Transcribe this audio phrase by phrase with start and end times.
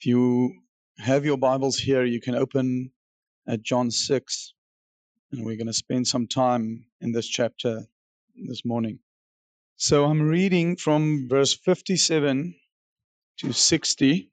[0.00, 0.54] If you
[0.98, 2.92] have your Bibles here, you can open
[3.48, 4.54] at John 6,
[5.32, 7.84] and we're going to spend some time in this chapter
[8.36, 9.00] this morning.
[9.74, 12.54] So I'm reading from verse 57
[13.38, 14.30] to 60,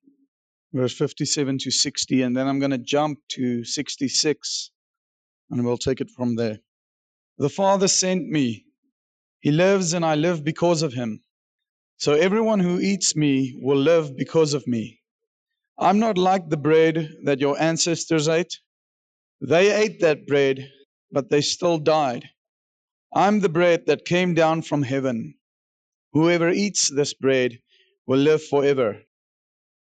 [0.71, 4.71] verse 57 to 60, and then I'm going to jump to 66,
[5.49, 6.59] and we'll take it from there.
[7.39, 8.65] The Father sent me.
[9.39, 11.23] He lives, and I live because of him.
[11.97, 15.01] So everyone who eats me will live because of me.
[15.77, 18.59] I'm not like the bread that your ancestors ate.
[19.41, 20.69] They ate that bread,
[21.11, 22.29] but they still died.
[23.13, 25.35] I'm the bread that came down from heaven.
[26.13, 27.59] Whoever eats this bread
[28.07, 29.03] will live forever.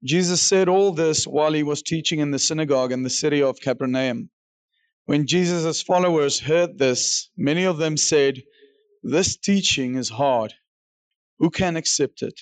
[0.04, 3.60] Jesus said all this while he was teaching in the synagogue in the city of
[3.60, 4.30] Capernaum.
[5.06, 8.42] When Jesus' followers heard this, many of them said,
[9.02, 10.54] This teaching is hard.
[11.38, 12.40] Who can accept it?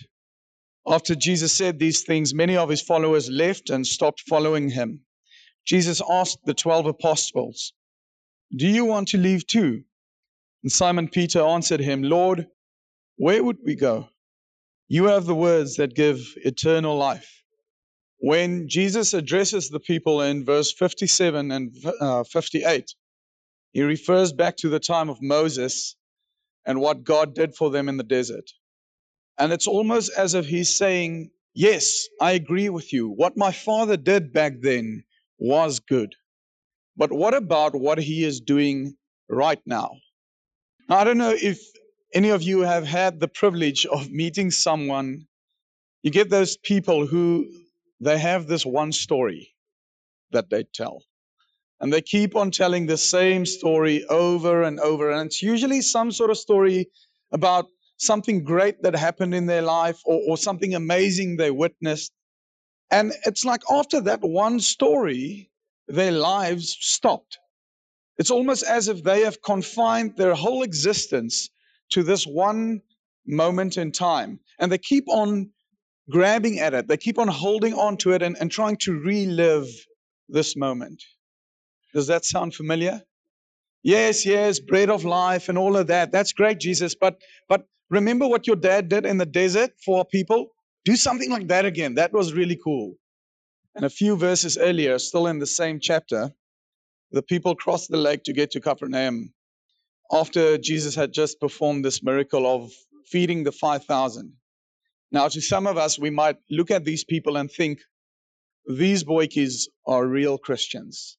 [0.87, 5.01] After Jesus said these things, many of his followers left and stopped following him.
[5.67, 7.73] Jesus asked the twelve apostles,
[8.57, 9.85] Do you want to leave too?
[10.63, 12.47] And Simon Peter answered him, Lord,
[13.16, 14.09] where would we go?
[14.89, 17.43] You have the words that give eternal life.
[18.19, 22.95] When Jesus addresses the people in verse 57 and uh, 58,
[23.73, 25.96] he refers back to the time of Moses
[26.67, 28.51] and what God did for them in the desert.
[29.38, 33.09] And it's almost as if he's saying, Yes, I agree with you.
[33.09, 35.05] What my father did back then
[35.39, 36.15] was good.
[36.97, 38.97] But what about what he is doing
[39.29, 39.91] right now?
[40.89, 40.99] now?
[40.99, 41.61] I don't know if
[42.15, 45.27] any of you have had the privilege of meeting someone.
[46.02, 47.49] You get those people who
[48.01, 49.55] they have this one story
[50.33, 51.02] that they tell.
[51.80, 55.11] And they keep on telling the same story over and over.
[55.11, 56.89] And it's usually some sort of story
[57.33, 62.12] about something great that happened in their life or, or something amazing they witnessed.
[62.90, 65.50] And it's like after that one story,
[65.88, 67.38] their lives stopped.
[68.19, 71.50] It's almost as if they have confined their whole existence
[71.91, 72.83] to this one
[73.27, 74.41] moment in time.
[74.59, 75.50] And they keep on
[76.11, 79.69] grabbing at it, they keep on holding on to it and, and trying to relive
[80.28, 81.03] this moment.
[81.94, 83.03] Does that sound familiar?
[83.83, 86.12] Yes, yes, bread of life and all of that.
[86.12, 86.94] That's great, Jesus.
[86.94, 90.49] But but Remember what your dad did in the desert for people?
[90.87, 91.97] Do something like that again.
[91.97, 92.95] That was really cool.
[93.75, 96.33] And a few verses earlier, still in the same chapter,
[97.11, 99.35] the people crossed the lake to get to Capernaum
[100.11, 102.73] after Jesus had just performed this miracle of
[103.05, 104.33] feeding the 5,000.
[105.11, 107.81] Now, to some of us, we might look at these people and think,
[108.67, 111.19] these boykies are real Christians.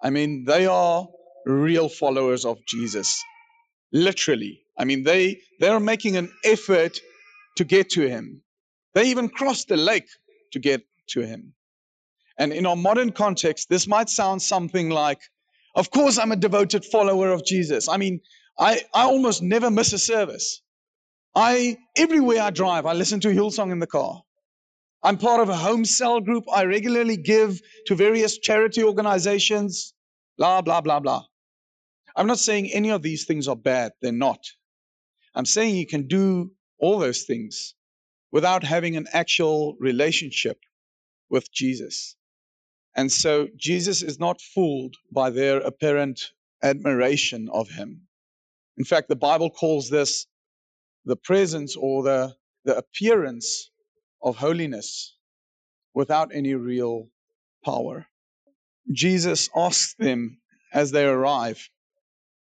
[0.00, 1.08] I mean, they are
[1.46, 3.24] real followers of Jesus.
[3.92, 4.61] Literally.
[4.76, 6.98] I mean, they, they're making an effort
[7.56, 8.42] to get to him.
[8.94, 10.08] They even crossed the lake
[10.52, 11.54] to get to him.
[12.38, 15.20] And in our modern context, this might sound something like,
[15.74, 17.88] of course, I'm a devoted follower of Jesus.
[17.88, 18.20] I mean,
[18.58, 20.62] I, I almost never miss a service.
[21.34, 24.22] I, everywhere I drive, I listen to Hillsong in the car.
[25.02, 26.44] I'm part of a home cell group.
[26.52, 29.94] I regularly give to various charity organizations,
[30.38, 31.24] blah, blah, blah, blah.
[32.14, 33.92] I'm not saying any of these things are bad.
[34.00, 34.40] They're not.
[35.34, 37.74] I'm saying you can do all those things
[38.30, 40.58] without having an actual relationship
[41.30, 42.16] with Jesus.
[42.94, 46.32] And so Jesus is not fooled by their apparent
[46.62, 48.02] admiration of him.
[48.76, 50.26] In fact, the Bible calls this
[51.04, 52.34] the presence or the,
[52.64, 53.70] the appearance
[54.22, 55.16] of holiness
[55.94, 57.08] without any real
[57.64, 58.06] power.
[58.90, 60.40] Jesus asks them
[60.72, 61.68] as they arrive,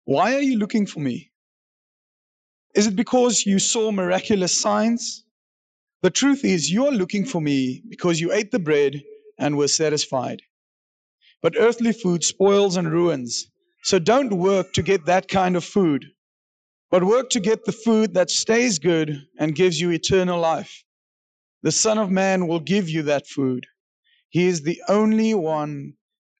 [0.05, 1.30] Why are you looking for me?
[2.75, 5.25] Is it because you saw miraculous signs?
[6.03, 9.03] The truth is, you are looking for me because you ate the bread
[9.39, 10.43] and were satisfied.
[11.43, 13.49] But earthly food spoils and ruins.
[13.85, 16.07] So don't work to get that kind of food,
[16.91, 20.85] but work to get the food that stays good and gives you eternal life.
[21.63, 23.67] The Son of Man will give you that food.
[24.31, 25.95] He is the only one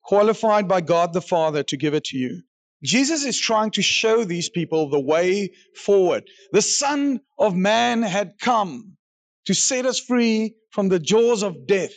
[0.05, 2.43] qualified by God the Father to give it to you.
[2.83, 6.25] Jesus is trying to show these people the way forward.
[6.53, 8.97] The Son of Man had come
[9.47, 11.93] to set us free from the jaws of death.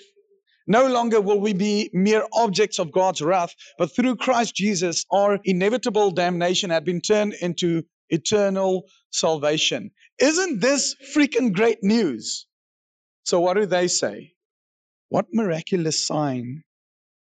[0.67, 5.39] No longer will we be mere objects of God's wrath, but through Christ Jesus, our
[5.43, 9.91] inevitable damnation had been turned into eternal salvation.
[10.19, 12.47] Isn't this freaking great news?
[13.25, 14.33] So, what do they say?
[15.09, 16.63] What miraculous sign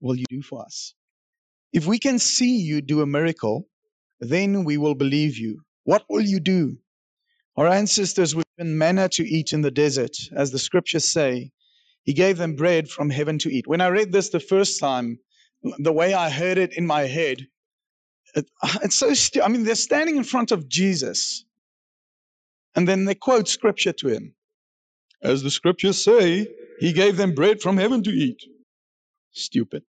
[0.01, 0.95] will you do for us?
[1.73, 3.69] If we can see you do a miracle,
[4.21, 5.63] then we will believe you.
[5.85, 6.79] What will you do?
[7.57, 11.53] Our ancestors were given manna to eat in the desert, as the scriptures say.
[12.05, 13.67] He gave them bread from heaven to eat.
[13.69, 15.19] When I read this the first time,
[15.79, 17.47] the way I heard it in my head,
[18.35, 21.45] it, ah, it's so, stu- I mean, they're standing in front of Jesus
[22.77, 24.35] and then they quote scripture to him.
[25.23, 26.49] As the scriptures say,
[26.81, 28.43] he gave them bread from heaven to eat.
[29.33, 29.85] Stupid.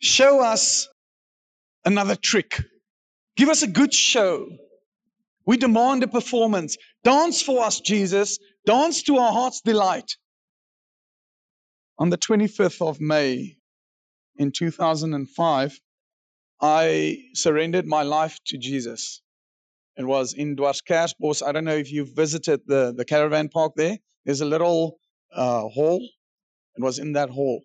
[0.00, 0.88] Show us
[1.84, 2.62] another trick.
[3.36, 4.48] Give us a good show.
[5.46, 6.76] We demand a performance.
[7.04, 8.38] Dance for us, Jesus.
[8.66, 10.16] Dance to our heart's delight.
[11.98, 13.56] On the 25th of May
[14.36, 15.80] in 2005,
[16.60, 19.22] I surrendered my life to Jesus.
[19.96, 21.46] It was in Dwarskersbos.
[21.46, 23.98] I don't know if you've visited the, the caravan park there.
[24.24, 24.98] There's a little
[25.34, 26.00] uh, hall.
[26.76, 27.62] It was in that hall.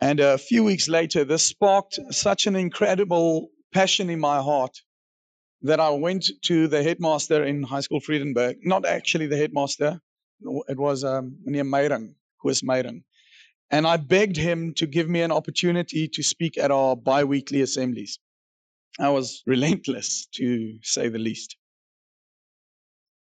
[0.00, 4.76] And a few weeks later, this sparked such an incredible passion in my heart
[5.62, 8.56] that I went to the headmaster in High School Vredenburg.
[8.62, 10.00] Not actually the headmaster.
[10.68, 13.02] It was um, Meneer Meyring, Koos Meyring.
[13.70, 18.18] And I begged him to give me an opportunity to speak at our bi-weekly assemblies.
[18.98, 21.56] I was relentless, to say the least.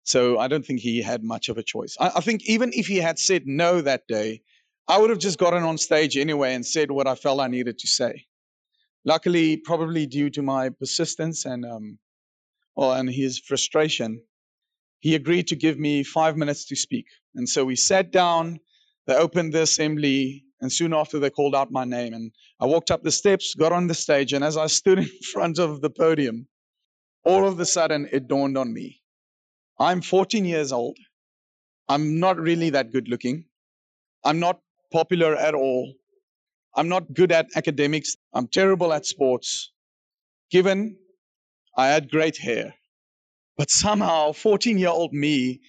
[0.04, 1.96] So I don't think he had much of a choice.
[1.98, 4.42] I, I, think even if he had said no that day,
[4.88, 7.78] I would have just gotten on stage anyway and said what I felt I needed
[7.78, 8.26] to say.
[9.04, 11.98] Luckily, probably due to my persistence and um,
[12.76, 14.22] well, and his frustration,
[15.00, 17.06] he agreed to give me five minutes to speak.
[17.34, 18.60] And so we sat down.
[19.06, 20.44] They opened the assembly.
[20.60, 22.14] And soon after, they called out my name.
[22.14, 25.10] And I walked up the steps, got on the stage, and as I stood in
[25.32, 26.48] front of the podium,
[27.24, 29.02] all of a sudden it dawned on me.
[29.78, 30.96] I'm 14 years old.
[31.88, 33.46] I'm not really that good looking.
[34.24, 34.60] I'm not
[34.92, 35.94] popular at all.
[36.74, 38.16] I'm not good at academics.
[38.32, 39.72] I'm terrible at sports.
[40.50, 40.96] Given
[41.76, 42.74] I had great hair.
[43.56, 45.60] But somehow, 14 year old me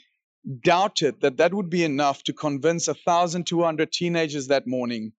[0.63, 5.13] doubted that that would be enough to convince 1,200 teenagers that morning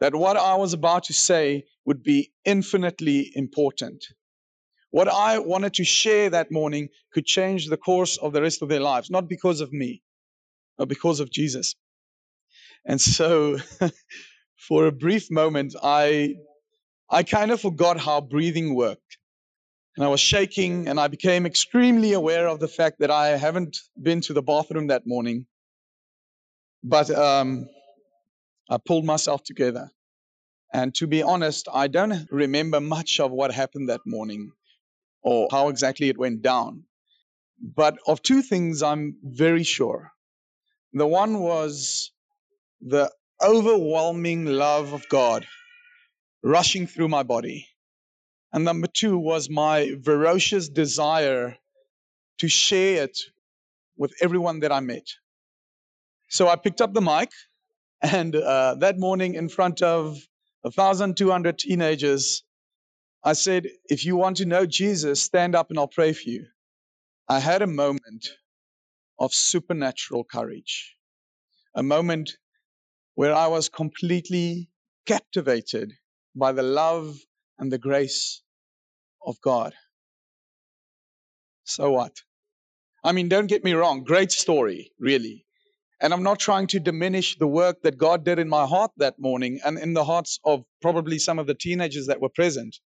[0.00, 4.04] that what I was about to say would be infinitely important.
[4.90, 8.68] What I wanted to share that morning could change the course of the rest of
[8.68, 10.02] their lives, not because of me,
[10.78, 11.74] but because of Jesus.
[12.84, 13.58] And so,
[14.56, 16.36] for a brief moment, I,
[17.10, 19.18] I kind of forgot how breathing worked
[19.96, 23.76] and I was shaking and I became extremely aware of the fact that I haven't
[24.00, 25.46] been to the bathroom that morning.
[26.82, 27.68] But um,
[28.70, 29.90] I pulled myself together.
[30.72, 34.52] And to be honest, I don't remember much of what happened that morning
[35.22, 36.84] or how exactly it went down.
[37.60, 40.12] But of two things, I'm very sure.
[40.94, 42.12] The one was
[42.80, 43.10] the
[43.42, 45.46] overwhelming love of God
[46.42, 47.68] rushing through my body.
[48.52, 51.56] And number two was my ferocious desire
[52.38, 53.18] to share it
[53.96, 55.06] with everyone that I met.
[56.28, 57.30] So I picked up the mic,
[58.02, 60.18] and uh, that morning, in front of
[60.62, 62.44] 1,200 teenagers,
[63.22, 66.46] I said, If you want to know Jesus, stand up and I'll pray for you.
[67.28, 68.28] I had a moment
[69.18, 70.96] of supernatural courage,
[71.74, 72.32] a moment
[73.20, 74.70] where I was completely
[75.04, 75.92] captivated
[76.34, 77.18] by the love
[77.58, 78.40] and the grace
[79.26, 79.74] of God.
[81.64, 82.16] So what?
[83.04, 85.44] I mean, don't get me wrong, great story, really.
[86.00, 89.18] And I'm not trying to diminish the work that God did in my heart that
[89.18, 92.78] morning and in the hearts of probably some of the teenagers that were present.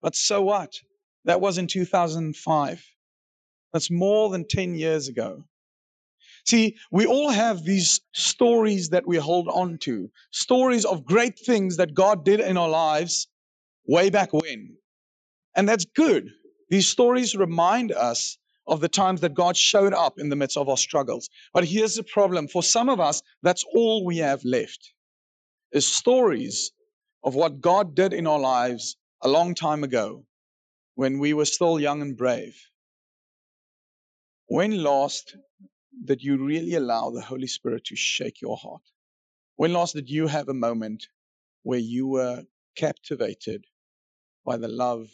[0.00, 0.74] But so what?
[1.24, 2.84] That was in 2005.
[3.72, 5.42] That's more than 10 years ago.
[6.46, 11.78] See, we all have these stories that we hold on to, stories of great things
[11.78, 13.28] that God did in our lives
[13.86, 14.76] way back when.
[15.56, 16.28] And that's good.
[16.70, 20.68] These stories remind us of the times that God showed up in the midst of
[20.68, 21.28] our struggles.
[21.52, 24.92] But here's the problem for some of us, that's all we have left
[25.72, 26.72] is stories
[27.24, 30.24] of what God did in our lives a long time ago
[30.94, 32.56] when we were still young and brave.
[34.46, 35.36] When last
[36.04, 38.82] did you really allow the Holy Spirit to shake your heart?
[39.56, 41.06] When last did you have a moment
[41.62, 42.44] where you were
[42.76, 43.64] captivated
[44.44, 45.08] by the love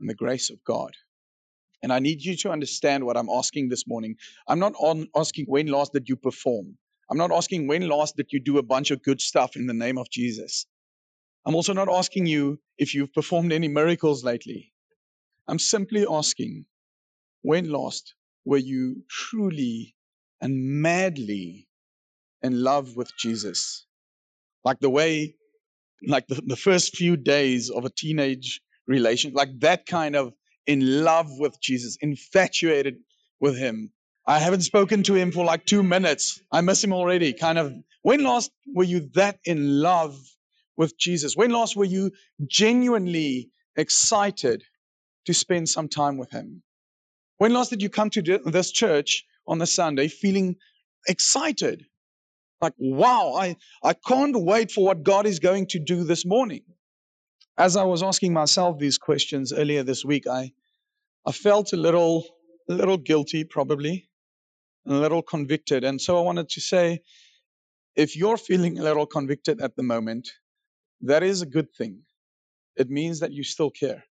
[0.00, 0.92] and the grace of God.
[1.82, 4.16] And I need you to understand what I'm asking this morning.
[4.48, 4.74] I'm not
[5.14, 6.76] asking when last did you perform.
[7.10, 9.74] I'm not asking when last did you do a bunch of good stuff in the
[9.74, 10.66] name of Jesus.
[11.46, 14.72] I'm also not asking you if you've performed any miracles lately.
[15.46, 16.66] I'm simply asking
[17.42, 19.94] when last were you truly
[20.40, 21.68] and madly
[22.42, 23.86] in love with Jesus?
[24.64, 25.34] Like the way,
[26.06, 30.32] like the, the first few days of a teenage relation, like that kind of
[30.66, 32.96] in love with Jesus, infatuated
[33.40, 33.92] with him.
[34.26, 36.42] I haven't spoken to him for like two minutes.
[36.52, 40.18] I miss him already, kind of When last were you that in love
[40.78, 41.36] with Jesus?
[41.36, 42.12] When last were you
[42.46, 44.64] genuinely excited
[45.26, 46.62] to spend some time with Him?
[47.38, 50.56] When last did you come to this church on the Sunday feeling
[51.08, 51.84] excited?
[52.60, 56.62] Like, wow, I, I can't wait for what God is going to do this morning.
[57.56, 60.52] As I was asking myself these questions earlier this week, I,
[61.26, 62.24] I felt a little,
[62.68, 64.08] a little guilty, probably,
[64.86, 65.84] a little convicted.
[65.84, 67.00] And so I wanted to say,
[67.96, 70.28] if you're feeling a little convicted at the moment,
[71.00, 72.02] that is a good thing.
[72.76, 74.04] It means that you still care.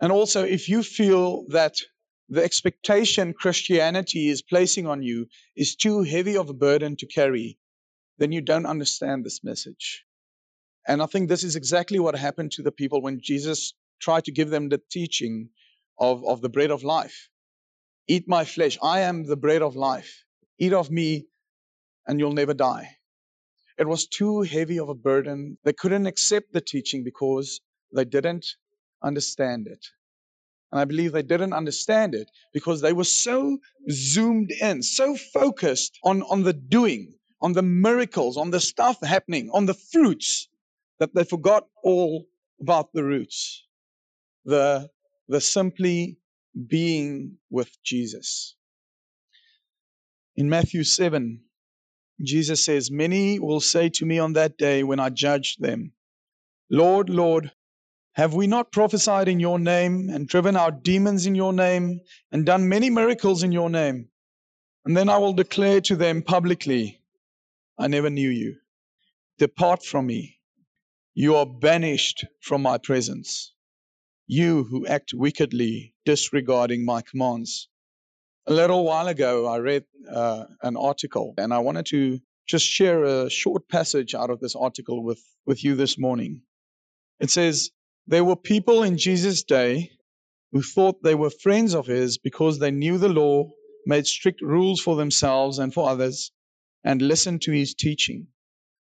[0.00, 1.76] And also, if you feel that
[2.28, 7.58] the expectation Christianity is placing on you is too heavy of a burden to carry,
[8.18, 10.04] then you don't understand this message.
[10.86, 14.32] And I think this is exactly what happened to the people when Jesus tried to
[14.32, 15.50] give them the teaching
[15.98, 17.28] of, of the bread of life.
[18.08, 18.78] Eat my flesh.
[18.82, 20.24] I am the bread of life.
[20.58, 21.26] Eat of me,
[22.06, 22.96] and you'll never die.
[23.78, 25.58] It was too heavy of a burden.
[25.64, 27.60] They couldn't accept the teaching because
[27.94, 28.46] they didn't
[29.02, 29.84] understand it.
[30.72, 33.58] And I believe they didn't understand it because they were so
[33.90, 39.50] zoomed in, so focused on, on the doing, on the miracles, on the stuff happening,
[39.52, 40.48] on the fruits,
[40.98, 42.26] that they forgot all
[42.60, 43.66] about the roots,
[44.46, 44.88] the,
[45.28, 46.16] the simply
[46.66, 48.56] being with Jesus.
[50.36, 51.40] In Matthew 7,
[52.22, 55.92] Jesus says, Many will say to me on that day when I judge them,
[56.70, 57.50] Lord, Lord,
[58.14, 62.00] have we not prophesied in your name and driven out demons in your name
[62.30, 64.08] and done many miracles in your name?
[64.84, 67.00] And then I will declare to them publicly,
[67.78, 68.56] I never knew you.
[69.38, 70.38] Depart from me.
[71.14, 73.54] You are banished from my presence.
[74.26, 77.68] You who act wickedly, disregarding my commands.
[78.46, 83.04] A little while ago, I read uh, an article, and I wanted to just share
[83.04, 86.42] a short passage out of this article with, with you this morning.
[87.20, 87.70] It says,
[88.06, 89.92] There were people in Jesus' day
[90.52, 93.50] who thought they were friends of his because they knew the law,
[93.86, 96.32] made strict rules for themselves and for others,
[96.84, 98.28] and listened to his teaching.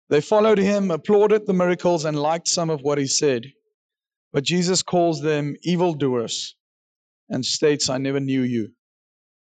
[0.08, 3.52] They followed him, applauded the miracles, and liked some of what he said.
[4.32, 6.54] But Jesus calls them evildoers
[7.28, 8.72] and states, I never knew you.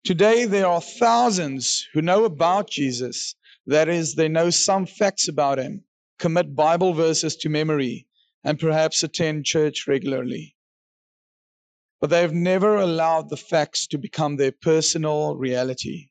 [0.04, 3.36] Today, there are thousands who know about Jesus.
[3.68, 5.84] That is, they know some facts about him,
[6.18, 8.08] commit Bible verses to memory,
[8.44, 10.56] and perhaps attend church regularly.
[12.02, 16.10] But they have never allowed the facts to become their personal reality.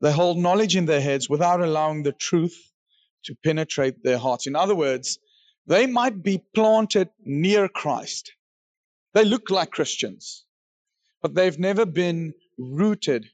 [0.00, 2.72] They hold knowledge in their heads without allowing the truth
[3.24, 4.46] to penetrate their hearts.
[4.46, 5.18] In other words,
[5.66, 8.32] they might be planted near Christ.
[9.14, 10.44] They look like Christians,
[11.22, 13.26] but they've never been rooted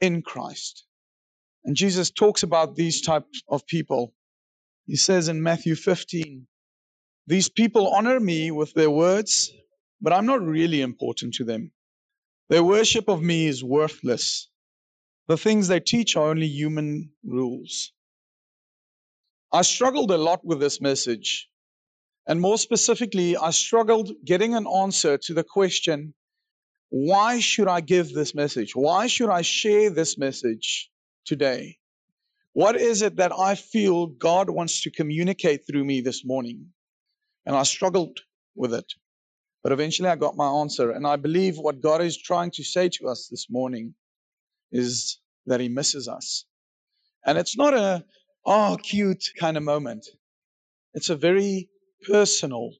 [0.00, 0.84] in Christ.
[1.64, 4.14] And Jesus talks about these types of people.
[4.86, 6.46] He says in Matthew 15,
[7.30, 9.52] These people honor me with their words,
[10.00, 11.70] but I'm not really important to them.
[12.48, 14.48] Their worship of me is worthless.
[15.28, 17.92] The things they teach are only human rules.
[19.52, 21.48] I struggled a lot with this message.
[22.26, 26.14] And more specifically, I struggled getting an answer to the question
[26.88, 28.74] why should I give this message?
[28.74, 30.90] Why should I share this message
[31.24, 31.78] today?
[32.54, 36.72] What is it that I feel God wants to communicate through me this morning?
[37.46, 38.20] And I struggled
[38.54, 38.92] with it.
[39.62, 40.90] But eventually I got my answer.
[40.90, 43.94] And I believe what God is trying to say to us this morning
[44.72, 46.44] is that He misses us.
[47.26, 48.04] And it's not a,
[48.46, 50.06] oh, cute kind of moment.
[50.94, 51.68] It's a very
[52.08, 52.72] personal,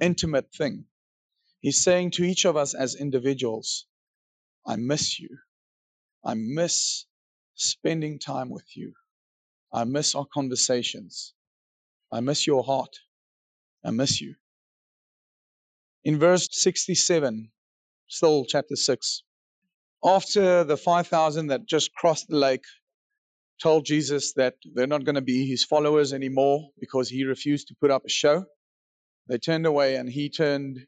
[0.00, 0.84] intimate thing.
[1.60, 3.86] He's saying to each of us as individuals,
[4.66, 5.38] I miss you.
[6.24, 7.06] I miss
[7.54, 8.94] spending time with you.
[9.72, 11.34] I miss our conversations.
[12.12, 12.96] I miss your heart.
[13.84, 14.34] I miss you.
[16.04, 17.50] In verse 67,
[18.08, 19.22] still chapter 6,
[20.04, 22.64] after the 5,000 that just crossed the lake
[23.60, 27.76] told Jesus that they're not going to be his followers anymore because he refused to
[27.80, 28.44] put up a show,
[29.28, 30.86] they turned away and he turned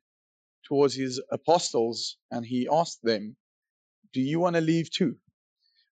[0.64, 3.36] towards his apostles and he asked them,
[4.12, 5.16] Do you want to leave too?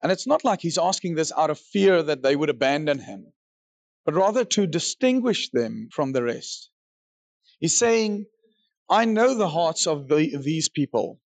[0.02, 3.32] And it's not like he's asking this out of fear that they would abandon him,
[4.06, 6.70] but rather to distinguish them from the rest.
[7.60, 8.26] He's saying,
[8.88, 11.20] I know the hearts of the, these people.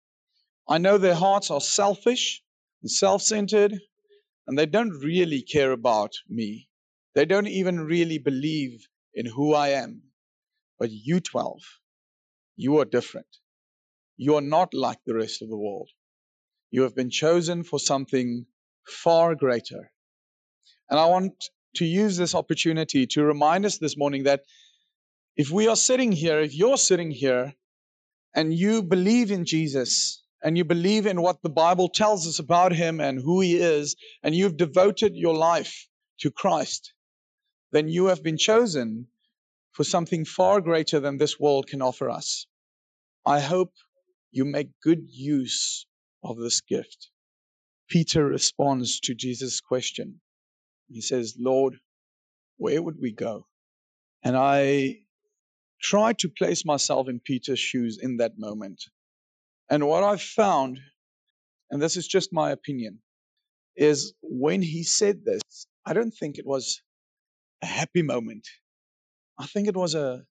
[0.68, 2.42] I know their hearts are selfish
[2.82, 3.74] and self centered,
[4.48, 6.70] and they don't really care about me.
[7.16, 10.04] They don't even really believe in who I am.
[10.80, 11.60] But you 12,
[12.56, 13.28] you are different.
[14.18, 15.90] You are not like the rest of the world.
[16.72, 18.46] You have been chosen for something
[18.88, 19.92] far greater.
[20.90, 21.34] And I want
[21.76, 24.42] to use this opportunity to remind us this morning that
[25.36, 27.54] if we are sitting here, if you're sitting here
[28.34, 32.74] and you believe in Jesus and you believe in what the Bible tells us about
[32.74, 35.88] him and who he is, and you've devoted your life
[36.20, 36.94] to Christ,
[37.72, 39.08] then you have been chosen
[39.72, 42.48] for something far greater than this world can offer us.
[43.26, 43.74] I hope
[44.32, 45.86] you make good use
[46.24, 47.10] of this gift.
[47.88, 50.22] Peter responds to Jesus' question.
[50.90, 51.78] He says, Lord,
[52.58, 53.46] where would we go?
[54.24, 55.00] And I
[55.82, 58.84] try to place myself in Peter's shoes in that moment.
[59.70, 60.80] And what I've found,
[61.70, 63.00] and this is just my opinion,
[63.76, 65.42] is when he said this,
[65.86, 66.82] I don't think it was
[67.62, 68.48] a happy moment.
[69.40, 70.24] I think it was a,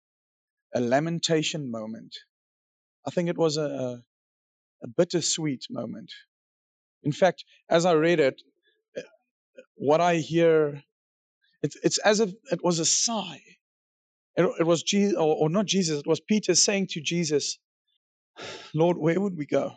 [0.75, 2.15] a lamentation moment.
[3.07, 4.03] I think it was a,
[4.83, 6.13] a bittersweet moment.
[7.03, 8.41] In fact, as I read it,
[8.97, 9.03] uh,
[9.77, 10.83] what I hear,
[11.63, 13.41] it's, it's as if it was a sigh.
[14.37, 17.59] It, it was Jesus, or, or not Jesus, it was Peter saying to Jesus,
[18.75, 19.73] Lord, where would we go?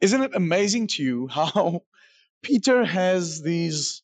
[0.00, 1.82] Isn't it amazing to you how
[2.42, 4.02] Peter has these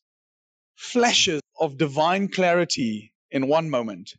[0.75, 4.13] flashes of divine clarity in one moment,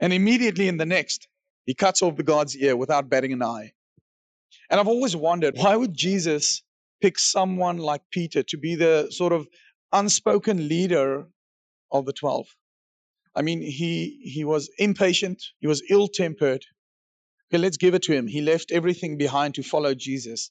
[0.00, 1.28] and immediately in the next,
[1.66, 3.72] he cuts off the God's ear without batting an eye.
[4.70, 6.62] And I've always wondered why would Jesus
[7.00, 9.48] pick someone like Peter to be the sort of
[9.92, 11.26] unspoken leader
[11.92, 12.46] of the 12?
[13.38, 16.64] I mean, he, he was impatient, he was ill tempered.
[17.48, 18.26] Okay, let's give it to him.
[18.26, 20.50] He left everything behind to follow Jesus.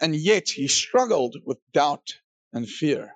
[0.00, 2.14] And yet he struggled with doubt
[2.54, 3.12] and fear.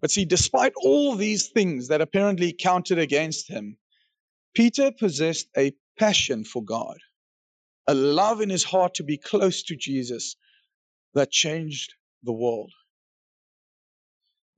[0.00, 3.78] But see, despite all these things that apparently counted against him,
[4.54, 6.98] Peter possessed a passion for God,
[7.88, 10.36] a love in his heart to be close to Jesus
[11.14, 12.72] that changed the world.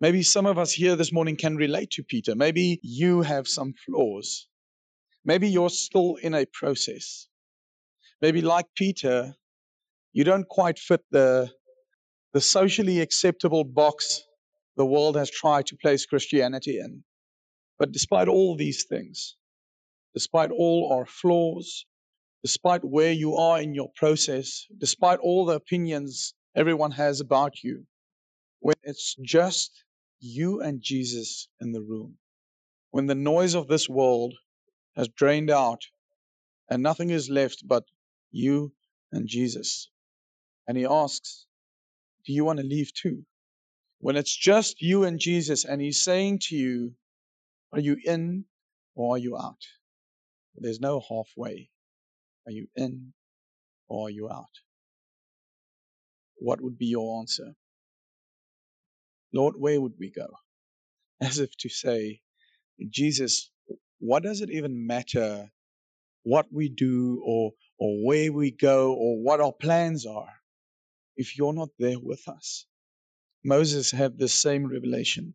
[0.00, 2.34] Maybe some of us here this morning can relate to Peter.
[2.34, 4.48] Maybe you have some flaws.
[5.24, 7.28] Maybe you're still in a process.
[8.20, 9.34] Maybe, like Peter,
[10.12, 11.50] you don't quite fit the,
[12.32, 14.22] the socially acceptable box
[14.76, 17.04] the world has tried to place Christianity in.
[17.78, 19.36] But despite all these things,
[20.14, 21.86] despite all our flaws,
[22.42, 27.86] despite where you are in your process, despite all the opinions everyone has about you,
[28.60, 29.84] when it's just
[30.20, 32.18] you and Jesus in the room,
[32.90, 34.34] when the noise of this world
[34.96, 35.82] has drained out
[36.68, 37.84] and nothing is left but
[38.30, 38.72] you
[39.12, 39.90] and Jesus.
[40.66, 41.46] And he asks,
[42.26, 43.24] Do you want to leave too?
[44.04, 46.94] When it's just you and Jesus, and He's saying to you,
[47.72, 48.44] Are you in
[48.94, 49.62] or are you out?
[50.56, 51.70] There's no halfway.
[52.46, 53.14] Are you in
[53.88, 54.60] or are you out?
[56.36, 57.54] What would be your answer?
[59.34, 60.28] Lord, where would we go?
[61.20, 62.20] As if to say,
[62.90, 63.50] Jesus,
[63.98, 65.50] what does it even matter
[66.22, 70.32] what we do or, or where we go or what our plans are
[71.16, 72.66] if you're not there with us?
[73.44, 75.34] Moses had the same revelation.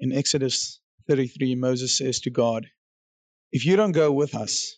[0.00, 2.66] In Exodus 33, Moses says to God,
[3.52, 4.76] If you don't go with us,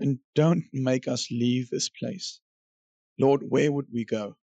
[0.00, 2.40] and don't make us leave this place,
[3.18, 4.36] Lord, where would we go?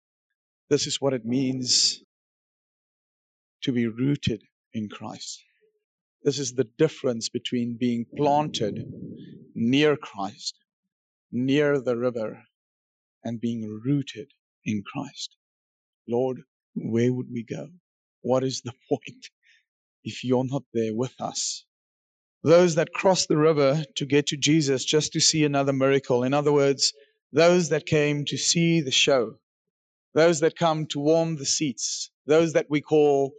[0.69, 2.01] This is what it means
[3.63, 4.41] to be rooted
[4.73, 5.41] in Christ.
[6.23, 8.85] This is the difference between being planted
[9.55, 10.55] near Christ,
[11.31, 12.43] near the river,
[13.23, 14.27] and being rooted
[14.65, 15.35] in Christ.
[16.07, 16.41] Lord,
[16.75, 17.69] where would we go?
[18.21, 19.29] What is the point
[20.03, 21.65] if you're not there with us?
[22.43, 26.23] Those that cross the river to get to Jesus just to see another miracle.
[26.23, 26.93] In other words,
[27.31, 29.35] those that came to see the show,
[30.13, 33.33] those that come to warm the seats, those that we call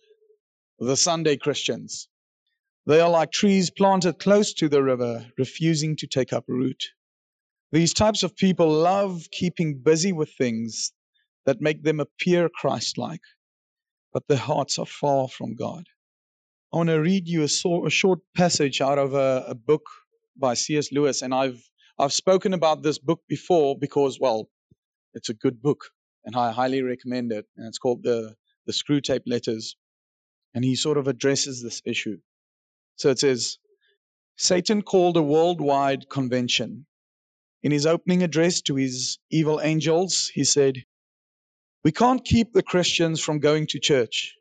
[0.86, 2.08] the Sunday Christians.
[2.86, 6.82] They are like trees planted close to the river, refusing to take up root.
[7.70, 10.92] These types of people love keeping busy with things
[11.46, 13.22] that make them appear Christ like,
[14.12, 15.84] but their hearts are far from God.
[16.72, 19.82] I want to read you a, so, a short passage out of a, a book
[20.36, 20.90] by C.S.
[20.90, 21.62] Lewis, and I've
[21.98, 24.48] I've spoken about this book before because, well,
[25.14, 25.84] it's a good book,
[26.24, 27.46] and I highly recommend it.
[27.56, 28.34] And it's called the
[28.66, 29.76] the Screwtape Letters,
[30.54, 32.18] and he sort of addresses this issue.
[32.96, 33.58] So it says,
[34.36, 36.86] Satan called a worldwide convention.
[37.62, 40.84] In his opening address to his evil angels, he said,
[41.84, 44.36] we can't keep the Christians from going to church.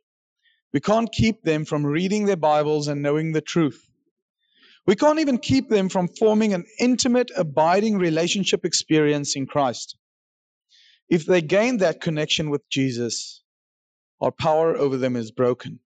[0.73, 3.87] We can't keep them from reading their Bibles and knowing the truth.
[4.87, 9.97] We can't even keep them from forming an intimate, abiding relationship experience in Christ.
[11.09, 13.43] If they gain that connection with Jesus,
[14.21, 15.79] our power over them is broken.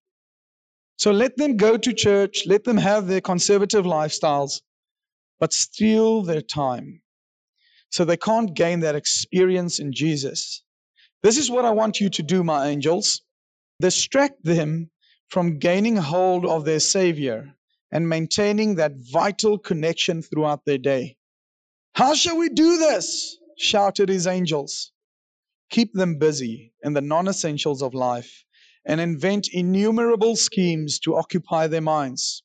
[0.96, 4.62] So let them go to church, let them have their conservative lifestyles,
[5.38, 7.02] but steal their time
[7.90, 10.62] so they can't gain that experience in Jesus.
[11.22, 13.22] This is what I want you to do, my angels.
[13.80, 14.90] Distract them
[15.28, 17.54] from gaining hold of their Savior
[17.92, 21.16] and maintaining that vital connection throughout their day.
[21.94, 23.36] How shall we do this?
[23.58, 24.92] shouted his angels.
[25.70, 28.45] Keep them busy in the non essentials of life
[28.86, 32.42] and invent innumerable schemes to occupy their minds.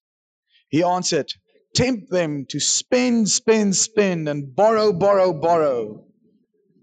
[0.69, 1.31] He answered,
[1.75, 6.03] Tempt them to spend, spend, spend, and borrow, borrow, borrow.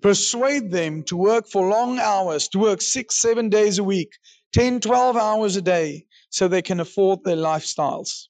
[0.00, 4.10] Persuade them to work for long hours, to work six, seven days a week,
[4.52, 8.28] 10, 12 hours a day, so they can afford their lifestyles.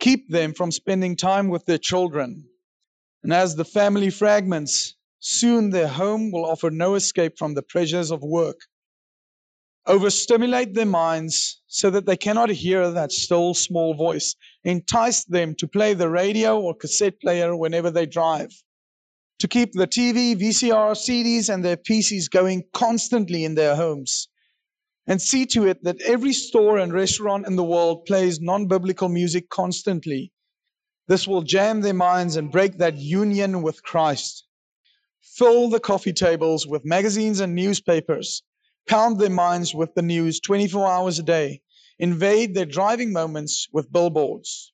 [0.00, 2.48] Keep them from spending time with their children.
[3.22, 8.10] And as the family fragments, soon their home will offer no escape from the pressures
[8.10, 8.60] of work
[9.90, 15.66] overstimulate their minds so that they cannot hear that still small voice, entice them to
[15.66, 18.52] play the radio or cassette player whenever they drive,
[19.40, 24.28] to keep the TV, VCR, CDs, and their PCs going constantly in their homes,
[25.08, 29.08] and see to it that every store and restaurant in the world plays non biblical
[29.08, 30.30] music constantly.
[31.08, 34.46] This will jam their minds and break that union with Christ.
[35.20, 38.44] Fill the coffee tables with magazines and newspapers
[38.90, 41.62] pound their minds with the news 24 hours a day,
[42.00, 44.72] invade their driving moments with billboards,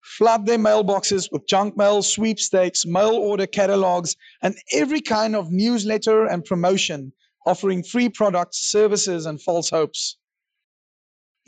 [0.00, 6.24] flood their mailboxes with junk mail, sweepstakes, mail order catalogs, and every kind of newsletter
[6.24, 7.12] and promotion
[7.44, 10.16] offering free products, services, and false hopes.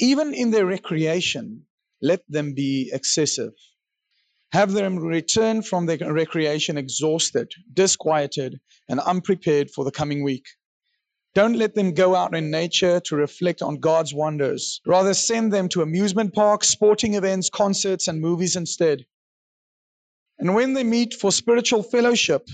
[0.00, 1.62] Even in their recreation,
[2.02, 3.52] let them be excessive.
[4.50, 10.46] Have them return from their recreation exhausted, disquieted, and unprepared for the coming week.
[11.34, 14.80] Don't let them go out in nature to reflect on God's wonders.
[14.86, 19.04] Rather, send them to amusement parks, sporting events, concerts, and movies instead.
[20.38, 22.48] And when they meet for spiritual fellowship,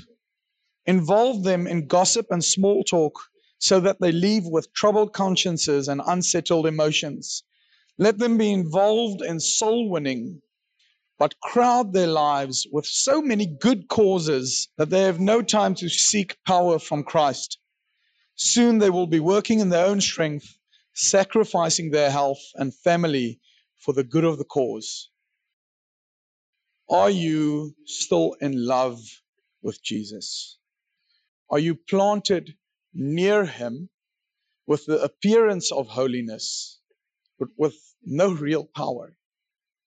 [0.87, 3.21] involve them in gossip and small talk
[3.59, 7.43] so that they leave with troubled consciences and unsettled emotions.
[7.99, 10.41] Let them be involved in soul winning,
[11.19, 15.91] but crowd their lives with so many good causes that they have no time to
[15.91, 17.59] seek power from Christ.
[18.43, 20.57] Soon they will be working in their own strength,
[20.95, 23.39] sacrificing their health and family
[23.77, 25.11] for the good of the cause.
[26.89, 28.99] Are you still in love
[29.61, 30.57] with Jesus?
[31.51, 32.57] Are you planted
[32.95, 33.91] near him
[34.67, 36.81] with the appearance of holiness,
[37.39, 39.15] but with no real power?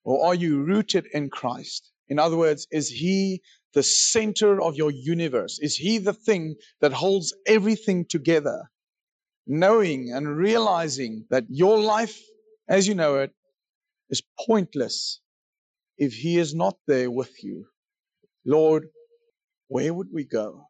[0.04, 1.90] Or are you rooted in Christ?
[2.08, 3.42] In other words, is he
[3.74, 5.58] the center of your universe?
[5.60, 8.70] Is He the thing that holds everything together?
[9.46, 12.18] Knowing and realizing that your life
[12.68, 13.32] as you know it
[14.10, 15.20] is pointless
[15.98, 17.66] if He is not there with you.
[18.44, 18.88] Lord,
[19.68, 20.68] where would we go?